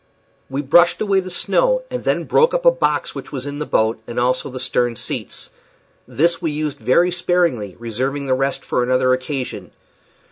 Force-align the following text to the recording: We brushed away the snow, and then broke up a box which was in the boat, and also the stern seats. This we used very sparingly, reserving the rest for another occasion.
We 0.49 0.63
brushed 0.63 0.99
away 0.99 1.19
the 1.19 1.29
snow, 1.29 1.83
and 1.91 2.03
then 2.03 2.23
broke 2.23 2.55
up 2.55 2.65
a 2.65 2.71
box 2.71 3.13
which 3.13 3.31
was 3.31 3.45
in 3.45 3.59
the 3.59 3.67
boat, 3.67 4.01
and 4.07 4.19
also 4.19 4.49
the 4.49 4.59
stern 4.59 4.95
seats. 4.95 5.51
This 6.07 6.41
we 6.41 6.49
used 6.49 6.79
very 6.79 7.11
sparingly, 7.11 7.75
reserving 7.77 8.25
the 8.25 8.33
rest 8.33 8.65
for 8.65 8.81
another 8.81 9.13
occasion. 9.13 9.69